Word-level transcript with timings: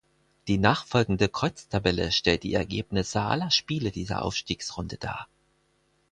Die 0.47 0.57
nachfolgende 0.57 1.29
Kreuztabelle 1.29 2.11
stellt 2.11 2.41
die 2.41 2.55
Ergebnisse 2.55 3.21
aller 3.21 3.51
Spiele 3.51 3.91
dieser 3.91 4.23
Aufstiegsrunde 4.23 4.97
dar. 4.97 5.27